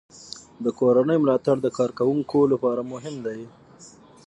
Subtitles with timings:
[0.63, 3.41] د کورنۍ ملاتړ د کارکوونکو لپاره مهم دی.